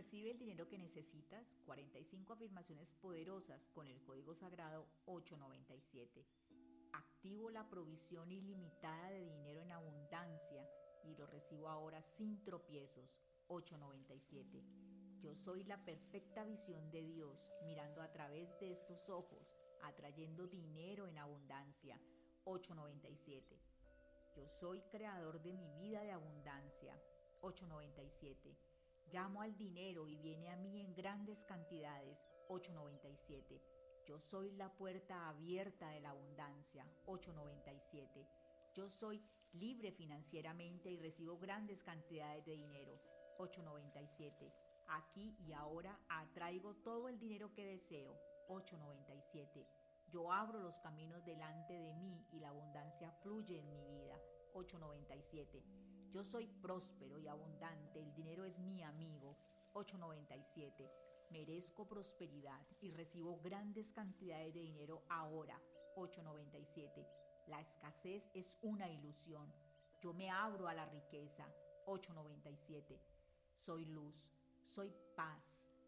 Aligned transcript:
Recibe 0.00 0.30
el 0.30 0.38
dinero 0.38 0.66
que 0.66 0.78
necesitas, 0.78 1.46
45 1.66 2.32
afirmaciones 2.32 2.88
poderosas 3.02 3.68
con 3.74 3.86
el 3.86 4.00
código 4.02 4.34
sagrado 4.34 4.86
897. 5.04 6.24
Activo 6.94 7.50
la 7.50 7.68
provisión 7.68 8.32
ilimitada 8.32 9.10
de 9.10 9.26
dinero 9.26 9.60
en 9.60 9.72
abundancia 9.72 10.66
y 11.04 11.14
lo 11.16 11.26
recibo 11.26 11.68
ahora 11.68 12.00
sin 12.00 12.42
tropiezos 12.42 13.14
897. 13.48 14.64
Yo 15.20 15.34
soy 15.34 15.64
la 15.64 15.84
perfecta 15.84 16.44
visión 16.44 16.90
de 16.90 17.04
Dios 17.04 17.52
mirando 17.66 18.00
a 18.00 18.10
través 18.10 18.58
de 18.58 18.72
estos 18.72 19.06
ojos, 19.10 19.54
atrayendo 19.82 20.46
dinero 20.46 21.08
en 21.08 21.18
abundancia 21.18 22.00
897. 22.44 23.60
Yo 24.34 24.48
soy 24.48 24.80
creador 24.84 25.42
de 25.42 25.52
mi 25.52 25.70
vida 25.74 26.00
de 26.00 26.12
abundancia 26.12 26.98
897. 27.42 28.69
Llamo 29.12 29.42
al 29.42 29.56
dinero 29.56 30.06
y 30.06 30.16
viene 30.18 30.50
a 30.50 30.56
mí 30.56 30.80
en 30.80 30.94
grandes 30.94 31.44
cantidades. 31.44 32.16
897. 32.46 33.60
Yo 34.06 34.20
soy 34.20 34.52
la 34.52 34.72
puerta 34.72 35.28
abierta 35.28 35.90
de 35.90 36.00
la 36.00 36.10
abundancia. 36.10 36.86
897. 37.06 38.28
Yo 38.72 38.88
soy 38.88 39.20
libre 39.52 39.90
financieramente 39.90 40.92
y 40.92 40.96
recibo 40.96 41.38
grandes 41.38 41.82
cantidades 41.82 42.44
de 42.44 42.52
dinero. 42.52 43.00
897. 43.38 44.52
Aquí 44.86 45.34
y 45.40 45.52
ahora 45.54 45.98
atraigo 46.08 46.76
todo 46.76 47.08
el 47.08 47.18
dinero 47.18 47.52
que 47.52 47.64
deseo. 47.64 48.16
897. 48.46 49.66
Yo 50.08 50.30
abro 50.32 50.60
los 50.60 50.78
caminos 50.78 51.24
delante 51.24 51.72
de 51.72 51.94
mí 51.94 52.24
y 52.30 52.38
la 52.38 52.50
abundancia 52.50 53.10
fluye 53.22 53.58
en 53.58 53.70
mi 53.70 53.84
vida. 53.86 54.19
897. 54.54 55.62
Yo 56.12 56.24
soy 56.24 56.46
próspero 56.46 57.18
y 57.18 57.28
abundante, 57.28 58.00
el 58.00 58.12
dinero 58.14 58.44
es 58.44 58.58
mi 58.58 58.82
amigo. 58.82 59.36
897. 59.74 60.90
Merezco 61.30 61.86
prosperidad 61.86 62.60
y 62.80 62.90
recibo 62.90 63.38
grandes 63.40 63.92
cantidades 63.92 64.52
de 64.52 64.60
dinero 64.60 65.04
ahora. 65.08 65.60
897. 65.94 67.06
La 67.46 67.60
escasez 67.60 68.28
es 68.34 68.58
una 68.62 68.88
ilusión. 68.88 69.52
Yo 70.00 70.12
me 70.12 70.30
abro 70.30 70.66
a 70.66 70.74
la 70.74 70.86
riqueza. 70.86 71.46
897. 71.86 73.00
Soy 73.54 73.84
luz, 73.84 74.14
soy 74.68 74.92
paz, 75.14 75.42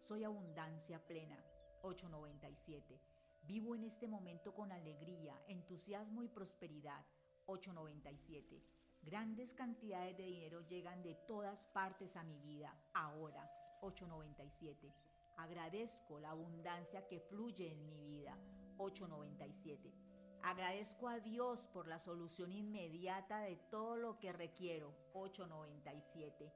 soy 0.00 0.24
abundancia 0.24 0.98
plena. 1.06 1.42
897. 1.82 3.00
Vivo 3.42 3.74
en 3.74 3.84
este 3.84 4.08
momento 4.08 4.52
con 4.52 4.72
alegría, 4.72 5.40
entusiasmo 5.46 6.22
y 6.22 6.28
prosperidad. 6.28 7.04
897. 7.48 8.62
Grandes 9.02 9.54
cantidades 9.54 10.16
de 10.16 10.24
dinero 10.24 10.60
llegan 10.68 11.02
de 11.02 11.14
todas 11.14 11.64
partes 11.72 12.14
a 12.16 12.22
mi 12.22 12.38
vida. 12.40 12.74
Ahora, 12.92 13.50
897. 13.80 14.92
Agradezco 15.38 16.20
la 16.20 16.30
abundancia 16.30 17.06
que 17.06 17.20
fluye 17.20 17.72
en 17.72 17.86
mi 17.86 18.02
vida. 18.04 18.36
897. 18.76 19.92
Agradezco 20.42 21.08
a 21.08 21.20
Dios 21.20 21.66
por 21.72 21.88
la 21.88 21.98
solución 21.98 22.52
inmediata 22.52 23.40
de 23.40 23.56
todo 23.56 23.96
lo 23.96 24.18
que 24.18 24.32
requiero. 24.32 24.94
897. 25.14 26.52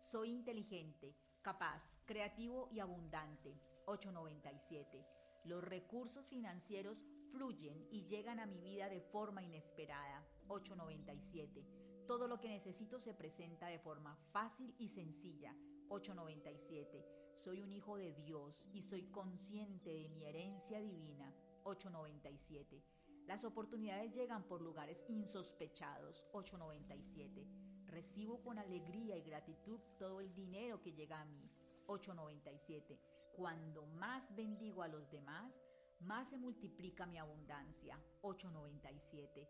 Soy 0.00 0.30
inteligente, 0.30 1.14
capaz, 1.40 1.82
creativo 2.04 2.68
y 2.72 2.80
abundante. 2.80 3.56
897. 3.86 5.21
Los 5.44 5.64
recursos 5.64 6.26
financieros 6.28 7.02
fluyen 7.32 7.88
y 7.90 8.04
llegan 8.04 8.38
a 8.38 8.46
mi 8.46 8.60
vida 8.60 8.88
de 8.88 9.00
forma 9.00 9.42
inesperada. 9.42 10.24
897. 10.46 11.66
Todo 12.06 12.28
lo 12.28 12.38
que 12.38 12.48
necesito 12.48 13.00
se 13.00 13.14
presenta 13.14 13.66
de 13.66 13.80
forma 13.80 14.16
fácil 14.30 14.74
y 14.78 14.88
sencilla. 14.88 15.56
897. 15.88 17.04
Soy 17.36 17.62
un 17.62 17.72
hijo 17.72 17.96
de 17.96 18.12
Dios 18.12 18.66
y 18.72 18.82
soy 18.82 19.04
consciente 19.06 19.92
de 19.92 20.08
mi 20.10 20.24
herencia 20.24 20.80
divina. 20.80 21.34
897. 21.64 22.84
Las 23.26 23.44
oportunidades 23.44 24.14
llegan 24.14 24.44
por 24.44 24.62
lugares 24.62 25.04
insospechados. 25.08 26.22
897. 26.32 27.46
Recibo 27.86 28.40
con 28.42 28.58
alegría 28.58 29.16
y 29.16 29.22
gratitud 29.22 29.80
todo 29.98 30.20
el 30.20 30.32
dinero 30.34 30.80
que 30.80 30.92
llega 30.92 31.20
a 31.20 31.24
mí. 31.24 31.50
897. 31.86 32.98
Cuando 33.32 33.86
más 33.86 34.34
bendigo 34.34 34.82
a 34.82 34.88
los 34.88 35.10
demás, 35.10 35.52
más 36.00 36.28
se 36.28 36.36
multiplica 36.36 37.06
mi 37.06 37.18
abundancia. 37.18 37.98
897. 38.22 39.48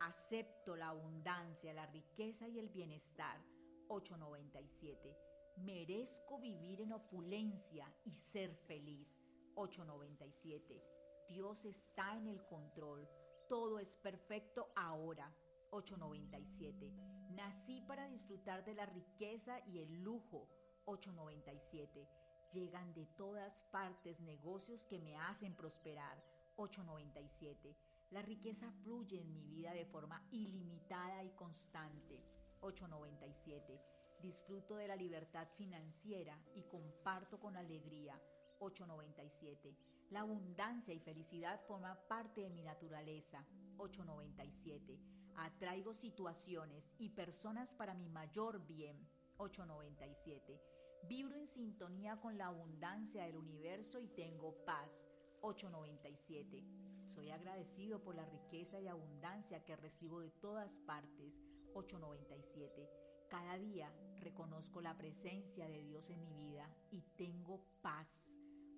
Acepto 0.00 0.76
la 0.76 0.88
abundancia, 0.88 1.72
la 1.72 1.86
riqueza 1.86 2.48
y 2.48 2.58
el 2.58 2.68
bienestar. 2.68 3.40
897. 3.88 5.16
Merezco 5.56 6.38
vivir 6.38 6.80
en 6.80 6.92
opulencia 6.92 7.92
y 8.04 8.14
ser 8.14 8.54
feliz. 8.66 9.16
897. 9.54 10.82
Dios 11.28 11.64
está 11.64 12.16
en 12.16 12.26
el 12.26 12.44
control. 12.46 13.08
Todo 13.48 13.78
es 13.78 13.96
perfecto 13.96 14.70
ahora. 14.74 15.34
897. 15.70 16.92
Nací 17.30 17.80
para 17.82 18.08
disfrutar 18.08 18.64
de 18.64 18.74
la 18.74 18.86
riqueza 18.86 19.60
y 19.66 19.78
el 19.80 20.02
lujo. 20.02 20.48
897. 20.86 22.08
Llegan 22.52 22.92
de 22.94 23.06
todas 23.16 23.60
partes 23.72 24.20
negocios 24.20 24.84
que 24.84 24.98
me 24.98 25.16
hacen 25.16 25.54
prosperar. 25.54 26.22
897. 26.56 27.76
La 28.10 28.22
riqueza 28.22 28.70
fluye 28.82 29.20
en 29.20 29.32
mi 29.32 29.42
vida 29.44 29.72
de 29.72 29.86
forma 29.86 30.22
ilimitada 30.30 31.24
y 31.24 31.30
constante. 31.30 32.22
897. 32.60 33.80
Disfruto 34.20 34.76
de 34.76 34.88
la 34.88 34.96
libertad 34.96 35.48
financiera 35.56 36.38
y 36.54 36.62
comparto 36.62 37.40
con 37.40 37.56
alegría. 37.56 38.20
897. 38.60 39.76
La 40.10 40.20
abundancia 40.20 40.94
y 40.94 41.00
felicidad 41.00 41.60
forman 41.66 41.98
parte 42.08 42.42
de 42.42 42.50
mi 42.50 42.62
naturaleza. 42.62 43.44
897. 43.78 44.98
Atraigo 45.36 45.92
situaciones 45.92 46.88
y 46.98 47.08
personas 47.08 47.72
para 47.72 47.94
mi 47.94 48.08
mayor 48.08 48.64
bien. 48.66 49.08
897. 49.38 50.60
Vibro 51.02 51.36
en 51.36 51.48
sintonía 51.48 52.20
con 52.20 52.38
la 52.38 52.46
abundancia 52.46 53.24
del 53.24 53.36
universo 53.36 54.00
y 54.00 54.08
tengo 54.08 54.54
paz. 54.64 55.08
897. 55.42 56.64
Soy 57.06 57.30
agradecido 57.30 58.02
por 58.02 58.14
la 58.14 58.24
riqueza 58.24 58.80
y 58.80 58.88
abundancia 58.88 59.62
que 59.64 59.76
recibo 59.76 60.20
de 60.20 60.30
todas 60.30 60.74
partes. 60.86 61.34
897. 61.74 62.88
Cada 63.28 63.58
día 63.58 63.92
reconozco 64.20 64.80
la 64.80 64.96
presencia 64.96 65.66
de 65.66 65.82
Dios 65.82 66.08
en 66.08 66.22
mi 66.22 66.34
vida 66.34 66.68
y 66.90 67.02
tengo 67.16 67.60
paz. 67.82 68.08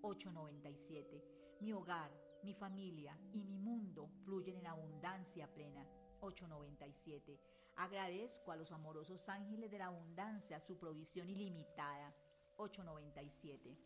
897. 0.02 1.22
Mi 1.60 1.72
hogar, 1.72 2.10
mi 2.42 2.54
familia 2.54 3.18
y 3.32 3.44
mi 3.44 3.58
mundo 3.58 4.08
fluyen 4.24 4.58
en 4.58 4.66
abundancia 4.66 5.46
plena. 5.52 5.86
897. 6.20 7.38
Agradezco 7.76 8.53
a 8.53 8.56
los 8.56 8.72
amorosos 8.72 9.28
ángeles 9.28 9.70
de 9.70 9.78
la 9.78 9.87
abundancia 9.87 10.60
su 10.60 10.78
provisión 10.78 11.28
ilimitada. 11.28 12.14
897. 12.56 13.76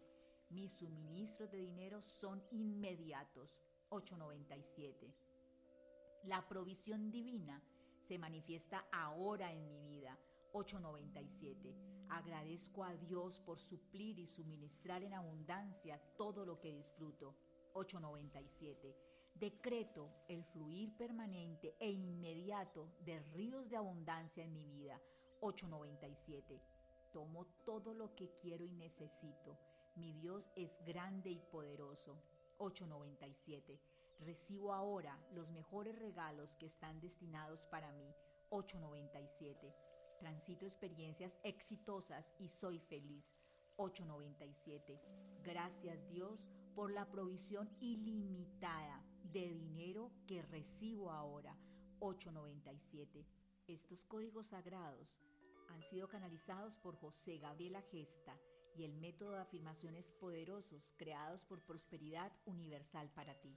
Mis 0.50 0.72
suministros 0.72 1.50
de 1.50 1.58
dinero 1.58 2.00
son 2.02 2.40
inmediatos. 2.52 3.58
897. 3.88 5.12
La 6.24 6.46
provisión 6.46 7.10
divina 7.10 7.60
se 7.98 8.16
manifiesta 8.16 8.86
ahora 8.92 9.52
en 9.52 9.66
mi 9.66 9.80
vida. 9.80 10.16
897. 10.52 11.74
Agradezco 12.10 12.84
a 12.84 12.94
Dios 12.94 13.40
por 13.40 13.58
suplir 13.58 14.20
y 14.20 14.28
suministrar 14.28 15.02
en 15.02 15.14
abundancia 15.14 16.00
todo 16.16 16.46
lo 16.46 16.60
que 16.60 16.72
disfruto. 16.72 17.34
897. 17.72 19.09
Decreto 19.34 20.10
el 20.28 20.44
fluir 20.44 20.96
permanente 20.96 21.74
e 21.80 21.90
inmediato 21.90 22.88
de 23.04 23.20
ríos 23.32 23.68
de 23.68 23.76
abundancia 23.76 24.44
en 24.44 24.52
mi 24.52 24.66
vida. 24.66 25.00
897. 25.40 26.60
Tomo 27.12 27.46
todo 27.64 27.94
lo 27.94 28.14
que 28.14 28.30
quiero 28.40 28.64
y 28.64 28.72
necesito. 28.72 29.58
Mi 29.96 30.12
Dios 30.12 30.50
es 30.56 30.78
grande 30.84 31.30
y 31.30 31.38
poderoso. 31.38 32.20
897. 32.58 33.80
Recibo 34.20 34.74
ahora 34.74 35.18
los 35.32 35.50
mejores 35.50 35.98
regalos 35.98 36.54
que 36.56 36.66
están 36.66 37.00
destinados 37.00 37.64
para 37.64 37.90
mí. 37.92 38.14
897. 38.50 39.74
Transito 40.18 40.66
experiencias 40.66 41.38
exitosas 41.42 42.32
y 42.38 42.48
soy 42.48 42.78
feliz. 42.78 43.34
897. 43.76 45.00
Gracias 45.42 46.06
Dios 46.10 46.46
por 46.74 46.92
la 46.92 47.10
provisión 47.10 47.68
ilimitada 47.80 49.04
de 49.32 49.48
dinero 49.48 50.10
que 50.26 50.42
recibo 50.42 51.10
ahora. 51.10 51.56
897. 52.00 53.26
Estos 53.66 54.04
códigos 54.04 54.46
sagrados 54.46 55.16
han 55.68 55.82
sido 55.82 56.08
canalizados 56.08 56.76
por 56.76 56.96
José 56.96 57.38
Gabriela 57.38 57.82
Gesta 57.82 58.36
y 58.76 58.84
el 58.84 58.94
método 58.94 59.32
de 59.32 59.40
afirmaciones 59.40 60.10
poderosos 60.20 60.92
creados 60.96 61.42
por 61.42 61.60
Prosperidad 61.60 62.32
Universal 62.46 63.10
para 63.14 63.34
ti. 63.34 63.56